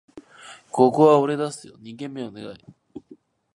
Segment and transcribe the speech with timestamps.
[0.71, 1.75] ここは俺出すよ！
[1.77, 2.65] 二軒目はお願い